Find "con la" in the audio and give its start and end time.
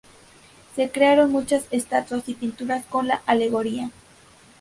2.87-3.21